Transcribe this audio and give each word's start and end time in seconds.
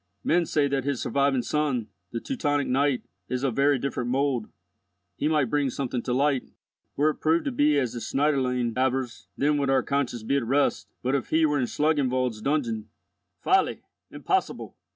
Men 0.23 0.47
say 0.47 0.67
that 0.67 0.83
his 0.83 0.99
surviving 0.99 1.43
son, 1.43 1.89
the 2.11 2.19
Teutonic 2.19 2.67
knight, 2.67 3.03
is 3.29 3.43
of 3.43 3.55
very 3.55 3.77
different 3.77 4.09
mould. 4.09 4.49
He 5.15 5.27
might 5.27 5.51
bring 5.51 5.69
something 5.69 6.01
to 6.01 6.11
light. 6.11 6.49
Were 6.95 7.11
it 7.11 7.21
proved 7.21 7.45
to 7.45 7.51
be 7.51 7.77
as 7.77 7.93
the 7.93 7.99
Schneiderlein 7.99 8.75
avers, 8.75 9.27
then 9.37 9.59
would 9.59 9.69
our 9.69 9.83
conscience 9.83 10.23
be 10.23 10.37
at 10.37 10.43
rest; 10.43 10.87
but, 11.03 11.13
if 11.13 11.29
he 11.29 11.45
were 11.45 11.59
in 11.59 11.67
Schlangenwald's 11.67 12.41
dungeon—" 12.41 12.89
"Folly! 13.41 13.81
Impossible!" 14.09 14.75